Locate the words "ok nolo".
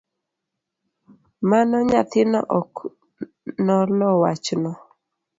2.61-4.07